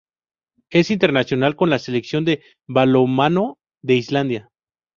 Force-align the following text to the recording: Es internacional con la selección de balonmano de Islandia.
Es 0.71 0.89
internacional 0.89 1.55
con 1.55 1.69
la 1.69 1.77
selección 1.77 2.25
de 2.25 2.41
balonmano 2.67 3.59
de 3.83 3.95
Islandia. 3.97 4.49